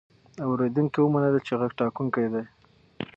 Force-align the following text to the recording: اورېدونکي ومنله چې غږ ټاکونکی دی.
اورېدونکي 0.47 0.99
ومنله 1.01 1.39
چې 1.47 1.53
غږ 1.59 1.71
ټاکونکی 1.79 2.25
دی. 2.33 2.43